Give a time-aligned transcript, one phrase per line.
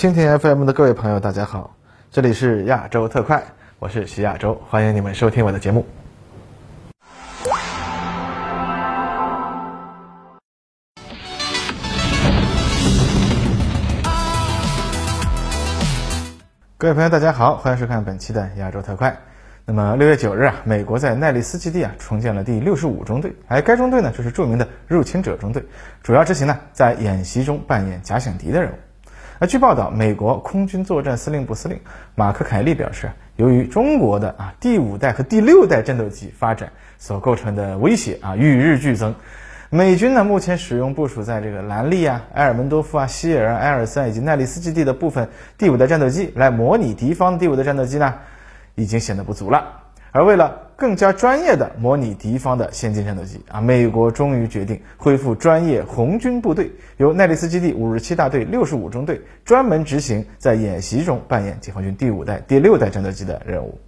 [0.00, 1.76] 蜻蜓 FM 的各位朋友，大家好，
[2.10, 3.44] 这里是亚洲特快，
[3.78, 5.84] 我是徐亚洲，欢迎你们收听我的节目。
[16.78, 19.14] 各位朋友，大家好，欢迎收看本期的亚洲特快。
[19.66, 25.62] 那么六月九日啊，美国在奈利斯基地啊重建了第六十五中队，而该中队呢就是著名的入侵者中队，
[26.02, 28.74] 主要执行呢在演习中扮演假想敌的任务。
[29.42, 31.80] 那据报道，美国空军作战司令部司令
[32.14, 39.14] 马克凯利表示，由于中国的啊第五代和第六代战斗机发展所构成的威胁啊与日俱增。
[39.70, 45.26] 美军呢，目前使用部署在这个兰利啊、埃尔门多夫啊、希尔、埃尔森以及奈利斯基地的部分
[45.56, 48.14] 第五代战斗机来模拟敌方第五代战斗机呢，
[48.74, 49.79] 已经显得不足了。
[50.12, 63.78] 而为了更加专业的模拟敌方的先进战斗机啊，美国终于决定恢复专业红军部队，由奈利斯基地五十七大队六十五中队专门执行在演习中扮演解放军第五代、第六代战斗机的任务。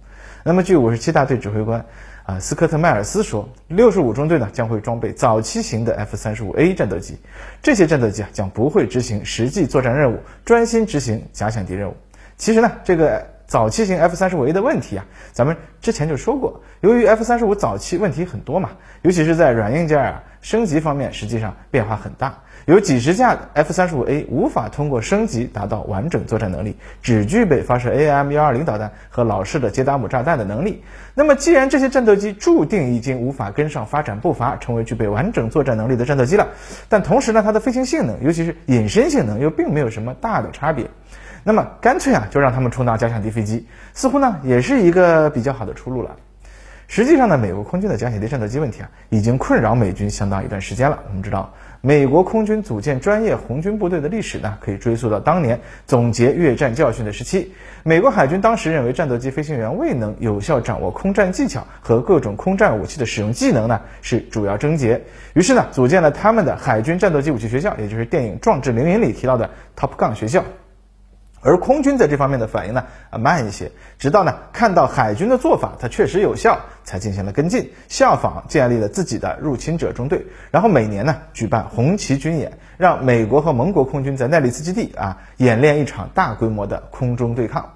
[0.43, 1.85] 那么，据五十七大队指挥官。
[2.25, 7.17] 啊，斯科特迈尔斯说，六十五中队呢将会装备早期型的 F 三十五 A 战斗机，
[7.61, 11.97] 这些战斗机啊将不会执行实际作战任务，专心执行假想敌任务。
[12.37, 18.71] 其实呢，这个早期型 F 三十五 A 的问题啊，咱们之前就说过，由于 F 三十五早期问题很多嘛，
[19.03, 22.39] 尤其是在软硬件啊升级方面，实际上变化很大。
[22.65, 30.83] 有几十架 F 三十五 A 无法通过升级达到完整作战能力，只具备发射 AIM 幺二零导弹和老式的捷达姆炸弹的能力。
[31.13, 36.47] 那么，既然这些战斗机注定已经无法跟上发展步伐，成为具备完整作战能力的战斗机了，
[36.89, 40.89] 但同时呢，它的飞行性能，尤其是隐身性能又并没有什么大的差别，
[41.43, 46.15] 那么干脆啊，就让他们充当假想敌飞机，似乎呢，也是一个比较好的出路了。
[46.87, 50.99] 实际上呢，美国空军的假想敌战斗机问题啊，已经困扰美军相当一段时间了。
[51.07, 51.53] 我们知道。
[51.85, 57.51] 美国空军组建专业红军部队的历史呢，可以追溯到当年总结越战教训的时期。
[57.83, 65.01] 美国海军当时认为战斗机飞行员未能有效掌握空战技巧和各种空战武器的使用技能呢，是主要症结。
[65.33, 70.45] 于是呢，组建了他们的海军战斗机武器学校，也就是电影《壮志凌云》里提到的 Top Gun 学校。
[71.43, 87.73] 而空军在这方面的反应呢，啊慢一些，直到呢看到海军的做法它确实有效，才进行了跟进，效仿建立了自己的入侵者中队，然后每年呢举办红旗军演，让美国和盟国空军在奈利斯基地啊演练一场大规模的空中对抗。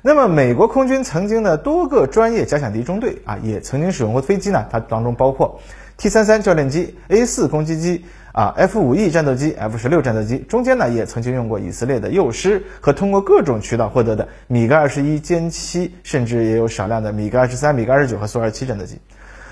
[0.00, 5.60] 那么美国空军曾经的多个专业假想敌中队啊，也曾经使用过飞机呢，它当中包括
[5.96, 8.04] T 三三教练机、A 四攻击机。
[8.32, 18.98] 啊，F 五 E 战斗机、F 十六战斗机中间呢，也曾经用过以色列的幼师和通过各种渠道获得的米格二十一歼七，甚至也有少量的米格二十三、米格二十九和苏二七战斗机。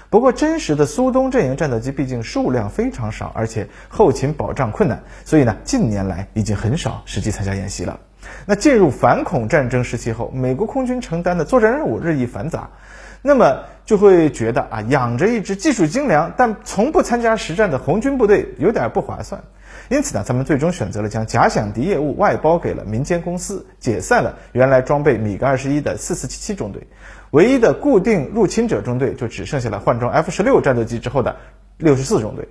[0.08, 8.00] 不过，真实的苏东阵营战斗机毕竟数量非常少，而且后勤保障困难，所以呢，近年来已经很少实际参加演习了。
[8.46, 12.70] 那进入反恐战争时期后，美国空军承担的作战任务日益繁杂。
[13.22, 19.42] 那么就会觉得啊，养着一支技术精良但从不参加实战的红军部队有点不划算，
[19.88, 26.86] 因此呢，咱们最终选择了将假想敌业务外包给了民间公司，解散了原来装备米格二十一的四四七七中队，
[27.30, 31.36] 唯一的固定入侵者中队就只剩下了换装 F 十六战斗机之后的
[31.76, 32.48] 六十四中队，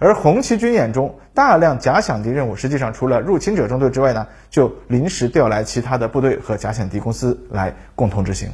[0.00, 8.50] 而红旗军演中大量假想敌任务，实际上除了入侵者中队之外呢，就临时调来其他的部队和假想敌公司来共同执行。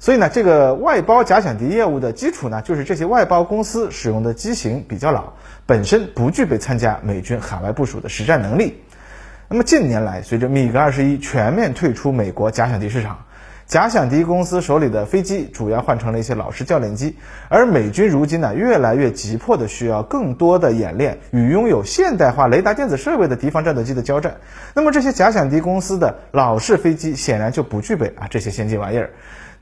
[0.00, 5.34] 所以呢，这个外包假想敌业务的基础呢，就是这些外包公司使用的机型比较老，
[5.66, 8.80] 本身不具备参加美军海外部署的实战能力。
[9.46, 13.26] 那么近年来，随着米格二十一全面退出美国假想敌市场，
[13.66, 17.16] 假想敌公司手里的飞机主要换成了一些老式教练机，
[17.50, 24.36] 而美军如今呢，越来越急迫的需要更多的演练与拥有现代化雷达电子设备的敌方战斗机的交战。
[24.72, 29.10] 那么这些假想敌公司的老式飞机显然就不具备啊这些先进玩意儿。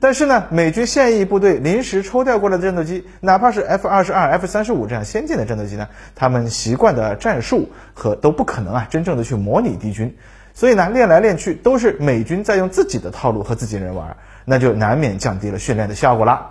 [0.01, 10.15] 但是呢，美军现役部队临时抽调过来的战斗机，哪怕是 F 二十二、F 三十五这样先进的战斗机呢，他们习惯的战术和都不可能啊，真正的去模拟敌军。
[10.53, 14.15] 所以呢，练来练去都是美军在用自己的套路和自己人玩，
[14.45, 16.49] 那就难免降低了训练的效果了。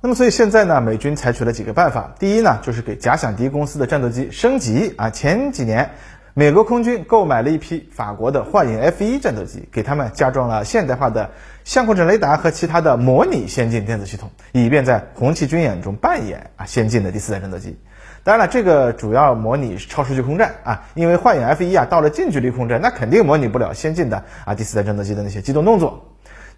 [0.00, 2.14] 那么，所以现在呢，美军采取了几个办法。
[2.18, 5.10] 第一呢，就是给假想敌公司的战斗机升级啊。
[5.10, 5.90] 前几年。
[6.38, 11.28] 美国空军购买了一批法国的幻影 F 一战斗机，给他们加装了现代化的
[11.64, 17.76] 相控阵雷达和其他的模拟先进电子系统，以便在红旗军演中扮演啊先进的第四代战斗机。
[18.22, 26.04] 当然了，这个主要模拟超视距空战啊，因为幻影 F 一啊到了近距离空战，那肯定模拟不了先进的啊第四代战斗机的那些机动动作。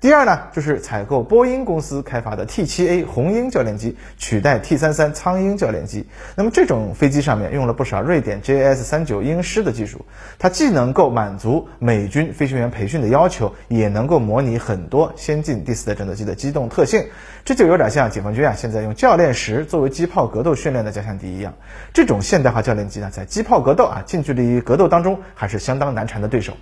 [0.00, 6.06] 第二呢，就是采购波音公司开发的 T7A 红鹰教练机，取代 T33 苍鹰教练机。
[6.36, 10.06] 那么这种飞机上面用了不少瑞典 JAS39 鹰狮的技术，
[10.38, 17.04] 它既能够满足美军飞行员培训的要求，也能够模拟很多先进第四代战斗机的机动特性。
[17.44, 21.52] 这就有点像解放军啊现在用教练十作为机炮格斗训练的假想敌一样。
[21.92, 26.54] 这种现代化教练机呢，在机炮格斗啊近距离格斗当中还是相当难缠的对手。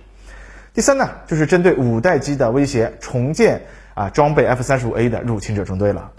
[0.79, 3.63] 第三呢，就是针对五代机的威胁，重建
[3.95, 6.11] 啊装备 F 三十五 A 的入侵者中队了。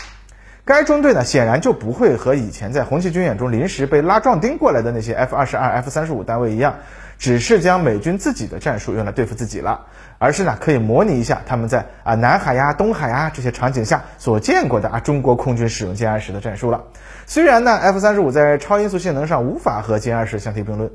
[0.67, 6.75] 该中队呢，显然就不会和以前在红旗军演中临时被拉壮丁过来的那些 F 二十二、F 三十五单位一样，
[7.19, 9.87] 只是将美军自己的战术用来对付自己了，
[10.19, 16.85] 而是呢可以模拟一下他们在啊南海呀、东海呀这些场景下所见过的啊中国空军使用歼二十的战术了。
[17.25, 20.91] 虽然呢 F 三十五在超音速性能上无法和歼二十相提并论。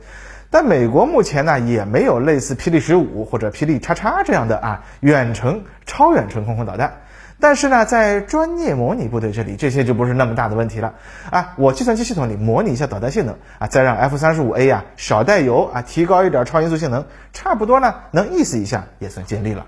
[0.49, 7.01] 但美国目前呢也没有类似霹雳十五或者霹雳叉叉这样的啊远程超远程空空导弹，
[7.39, 10.93] 但是呢在专业模拟部队这里这些就不是那么大的问题了
[11.29, 19.65] 啊，我计算机系统里模拟一下导弹性能啊，再让 F 三十五 A 啊少带油啊提高一点超音速性能，差不多呢能意思一下也算尽力了。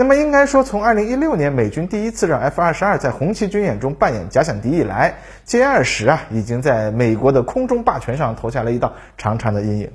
[0.00, 5.16] 那么应该说，从二零一六年美军第一次让 F 二十二在红旗军演中扮演假想敌以来，
[5.46, 9.92] 歼二十啊已经在美国的空中霸权上投下了一道长长的阴影。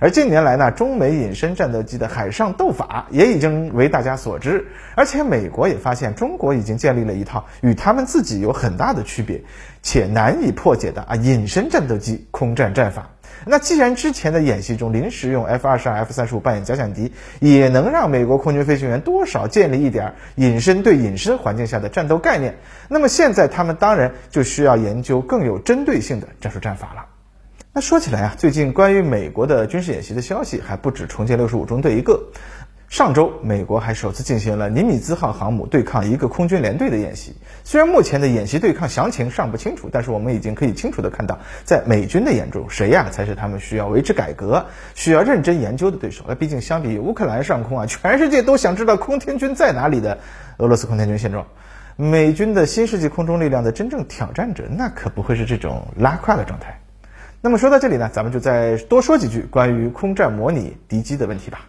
[0.00, 9.42] 而近年来呢，中美隐身战斗机的海上斗法也已经为大家所知，而且美国也发现中国已经建立了一套与他们自己有很大的区别
[9.82, 13.10] 且难以破解的啊隐身战斗机空战战法。
[13.44, 22.56] 那既然之前的演习中临时用 F 二十二、F 三十五扮演假想敌，也能让美国空军飞行员多少建立一点隐身对隐身环境下的战斗概念，
[22.88, 27.06] 那么现在他们当然就需要研究更有针对性的战术战法了。
[27.76, 32.28] 那说起来啊，最近关于美国的军事演习的消息还不止重建六十五中队一个。
[32.88, 37.36] 上周，美国还首次进行了尼米兹号航母对抗一个空军联队的演习。
[37.64, 44.64] 虽然目前的演习对抗详情尚不清楚，但是我们已经可以清楚地看到，在美军的眼中，谁呀才是他们需要为之改革、
[44.94, 46.24] 需要认真研究的对手？
[46.26, 50.16] 那毕竟相比乌克兰上空啊，全世界都想知道空天军在哪里的
[50.56, 51.46] 俄罗斯空天军现状，
[51.96, 56.80] 美军的新世纪空中力量的真正挑战者，那可不会是这种拉胯的状态。
[57.46, 61.60] 那么说到这里呢，咱们就再多说几句关于空战模拟敌机的问题吧。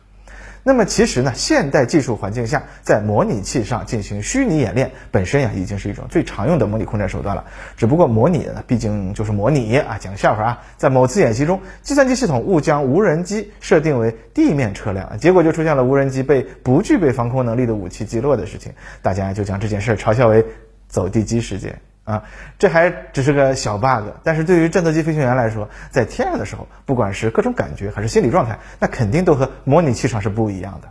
[0.63, 7.45] 那么其实呢，现代技术环境下，在模拟器上进行虚拟演练本身呀，已经是一种最常用的模拟空战手段了。
[7.75, 9.99] 只不过模拟呢，毕竟就是模拟啊。
[9.99, 18.73] 讲个笑话啊，在某次演习中，计算机系统误将无人机设定为地面车辆，结果就出现了无人机被不具备防空能力的武器击落的事情。
[19.03, 20.43] 大家就将这件事嘲笑为
[20.89, 21.79] “走地机事件”。
[22.07, 22.23] 啊，
[22.57, 30.89] 这还只是个小 bug，但是对于战斗机飞行员来说，在天上的时候，不管是各种感觉还是心理状态，那肯定都和模拟器上是不一样的。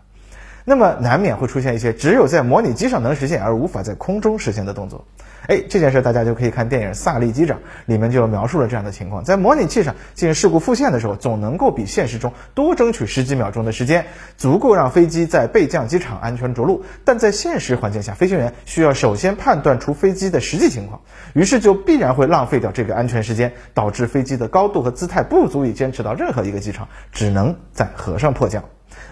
[0.68, 5.04] 那么难免会出现一些只有在模拟机上能实现而无法在空中实现的动作。
[5.46, 16.84] 哎，这件事大家就可以看电影《萨利机长》里面就描述了这样的情况：在模拟器上进行事故复现的时候，总能够比现实中多争取十几秒钟的时间，足够让飞机在备降机场安全着陆。
[17.04, 21.02] 但在现实环境下，飞行员需要首先判断出飞机的实际情况，
[21.32, 28.64] 于是就必然会浪费掉这个安全时间，导致飞机的高度和姿态不足以坚持到任何一个机场，只能在河上迫降。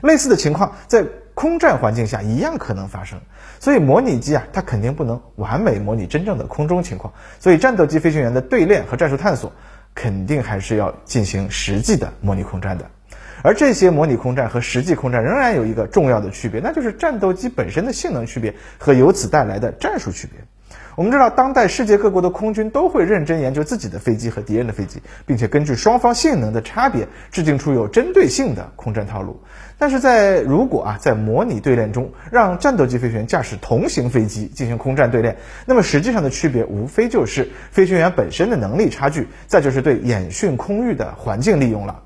[0.02, 1.04] 类似的情况在
[1.34, 3.20] 空战环境下一样可能发生。
[3.60, 7.14] 所以模拟机啊，它肯定不能完美模拟真正的空中情况。
[7.40, 9.52] 所以战斗机飞行员的对练和战术探索，
[9.94, 12.90] 肯定还是要进行实际的模拟空战的。
[13.42, 20.41] 而这些模拟空战和实际空战仍然有一个重要的区别，那就是战斗机本身的性能区别和由此带来的战术区别。
[20.96, 29.41] 我们知道，当代世界各国的空军都会认真研究自己的飞机和敌人的飞机，并且根据双方性能的差别，制定出有针对性的空战套路。
[29.77, 35.36] 但是在如果啊，在模拟对练中，让战斗机飞行员驾驶同型飞机进行空战对练，
[35.67, 42.03] 那么实际上的区别无非就是飞行员本身的能力差距，再就是对演训空域的环境利用了。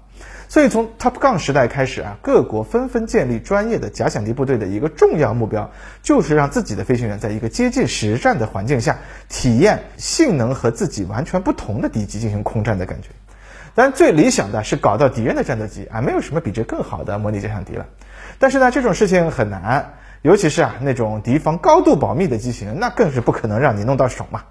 [0.49, 5.71] 所以从 Top Gun 时代开始啊，各国纷纷建立专业的假想敌部队的一个重要目标，
[6.03, 8.97] 就是让自己的飞行员在一个接近实战的环境下，
[9.29, 13.09] 体验性能和自己完全不同的敌机进行空战的感觉。
[13.75, 17.87] 当然，最理想的是搞到敌人的战斗机啊，没有什么比这更好的模拟假想敌了。
[18.39, 24.45] 但是呢，这种事情很难，尤其是啊那种敌方高度保密的机型，那更是不可能让你弄到手嘛。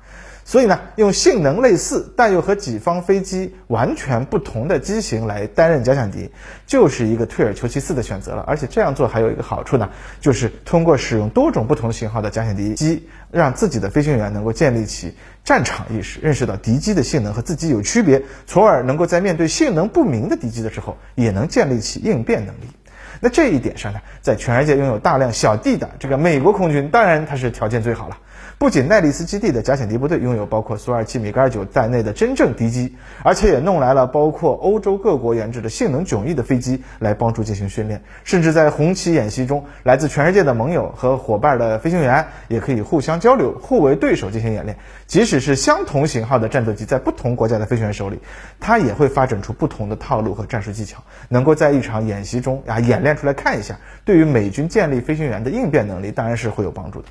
[0.48, 6.32] 所以呢，用性能类似但又和己方飞机完全不同的机型来担任假想敌，
[6.66, 8.46] 就是一个退而求其次的选择了。
[8.48, 9.90] 而且这样做还有一个好处呢，
[10.22, 15.14] 就是通过使用多种不同型号的假想敌机，让自己的飞行员能够建立起
[15.44, 22.70] 战场意识，认识到敌机的性能和自己有区别，从而能够在面对性能不明的敌机的时候，也能建立起应变能力。
[23.20, 28.18] 那这一点上呢，在全世界拥有大量小弟的这个美国空军，当然它是条件最好了。
[28.60, 38.02] 不仅奈利斯基地的假想敌部队拥有包括苏 -27 米格尔9在内的真正敌机，而且也弄来了包括欧洲各国研制的性能迥异的飞机来帮助进行训练。
[38.24, 44.76] 甚至在红旗演习中，来自全世界的盟友和伙伴的飞行员也可以互相交流，互为对手进行演练。
[45.06, 48.20] 即使是相同型号的战斗机，在不同国家的飞行员手里，
[48.60, 53.78] 它也会发展出不同的套路和战术技巧，能够在一场演习中啊演练出来看一下。
[54.04, 57.08] 对于美军建立飞行员的应变能力，当然是会有帮助的。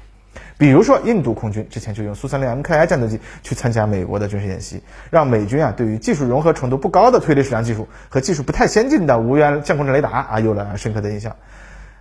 [0.58, 11.36] 比如说，印度空军之前就用苏 -30 MKI 战斗机去参加美国的军事演习，让美军啊对于技术融合程度不高的推力矢量技术和技术不太先进的无源相控阵雷达啊有了深刻的印象。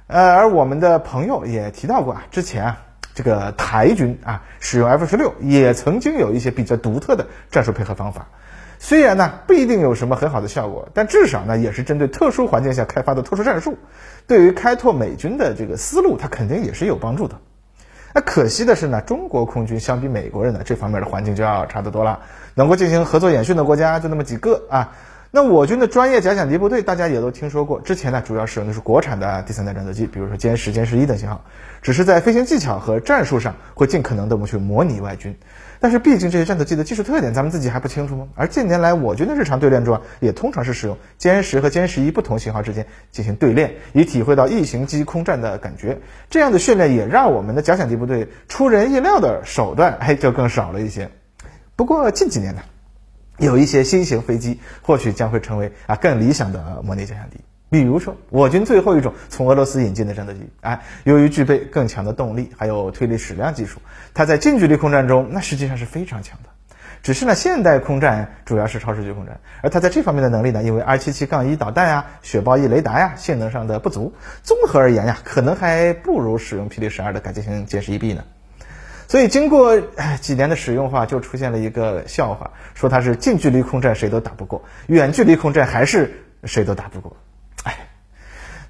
[0.07, 2.77] 呃，而我们的朋友也提到过啊，之前啊
[3.13, 8.27] 这个台军啊使用 F 十六也曾经有一些比较独特的战术配合方法，
[8.79, 13.77] 虽然呢不一定有什么很好的效果，但至少呢也是针对特殊环境下开发的特殊战术，
[14.27, 17.35] 对于开拓美军的这个思路，它肯定也是有帮助的。
[18.13, 22.21] 那可惜的是呢，中国空军相比美国人呢，这方面的环境就要差得多了。
[22.53, 24.93] 能够进行合作演训的国家就那么几个啊。
[25.31, 27.81] 那我军的专业假想敌部队，大家也都听说过。
[27.81, 31.43] 之前呢，主要使用的是国产的第三代战斗机，比如说歼十、歼十一等型号，
[31.81, 35.35] 只是在飞行技巧和战术上会尽可能的我们去模拟外军。
[35.81, 38.27] 但是毕竟这些战斗机的技术特点，咱们自己还不清楚吗？
[38.35, 45.99] 而近年来我军的日常对练中啊，也通常是使用歼十和歼十一不同型号之间进行对练，以体会到异形机空战的感觉。
[46.29, 51.09] 这样的训练也让我们的假想敌部队出人意料的手段，哎，就更少了一些。
[51.75, 52.61] 不过近几年呢？
[53.37, 57.37] 有一些新型飞机或许将会成为啊更理想的模拟假想敌，
[57.69, 63.79] 比如说我军最后一种从俄罗斯引进的战斗机，哎，由于具备更强的动力，还有推力矢量技术，
[64.13, 66.49] 它在近距离空战中那实际上是非常强的。
[67.03, 78.23] 只是呢，现代空战主要是超视距空战，而它在这方面的能力呢，因为 R 七七杠一导弹呀、雪豹一雷达呀性能上的不足，综合而言呀，可能还不如使用霹雳十二的改进型歼十一 B 呢。
[79.07, 79.79] 所以经过
[80.21, 87.15] 几年的使用话，就出现了一个笑话，说它是近距离空战谁都打不过，远距离空战还是谁都打不过。
[87.63, 87.75] 哎，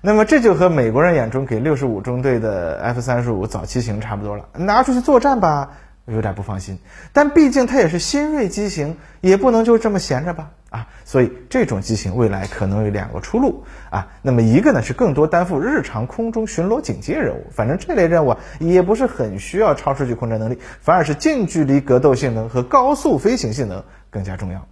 [0.01, 5.72] 那么这就和美国人眼中给六十五中队的 F 三十五早期型差不多了，拿出去作战吧。
[6.08, 6.77] 有点不放心，
[7.13, 10.88] 但毕竟它也是新锐机型，也不能就这么闲着吧啊！
[11.05, 14.08] 所以这种机型未来可能有两个出路啊。
[14.22, 24.67] 那么一个呢是更多担负日常空中巡逻警戒任务，反正这类任务也不是很需要超视距空战能力，反而是近距离格斗性能和高速飞行性能更加重要。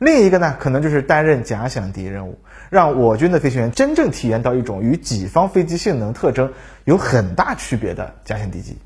[0.00, 2.38] 另一个呢可能就是担任假想敌任务，
[2.70, 6.52] 让我军的飞行员真正体验到一种与己方飞机性能特征
[6.84, 8.76] 有很大区别的假想敌机。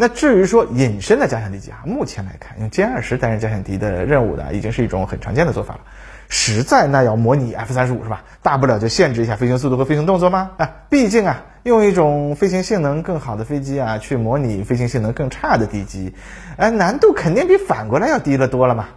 [0.00, 5.80] 那至于说隐身的假想敌机啊，目前来看，用歼二十担任假想敌的任务的，已经是一种很常见的做法了。
[6.28, 8.22] 实在那要模拟 F 三十五是吧？
[8.40, 10.52] 大不了就限制一下飞行速度和飞行动作吗？
[10.58, 16.14] 啊，毕竟啊，用一种飞行性能更好的飞机啊，去模拟飞行性能更差的敌机，
[16.56, 18.90] 哎，难度肯定比反过来要低了多了嘛。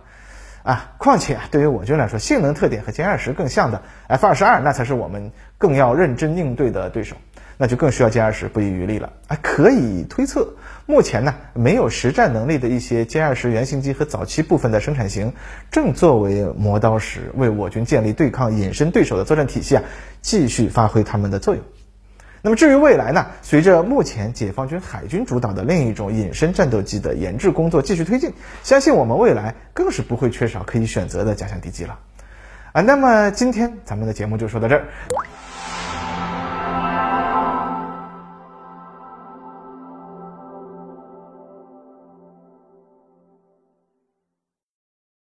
[0.62, 7.16] 啊，况且啊，对于我军来说，性能特点和歼二十更像的 F 二十二，那才是我们更要认真应对的对手。
[7.62, 9.38] 那就更需要歼二十不遗余力了啊！
[9.44, 10.56] 可以推测，
[10.88, 15.34] 目前呢没有实战能力的一些歼二十原型机和早期部分的生产型，
[15.70, 19.84] 正作为磨刀石，为我军建立对抗隐身对手的作战体系啊，
[20.22, 21.64] 继续发挥他们的作用。
[22.42, 23.28] 那么至于未来呢？
[23.44, 32.00] 随着目前解放军海军主导的另一种隐身战斗机的研制工作继续推进，相信我们未来更是不会缺少可以选择的假想敌机了。
[32.72, 34.88] 啊，那么今天咱们的节目就说到这儿。